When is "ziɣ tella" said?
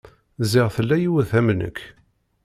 0.51-0.97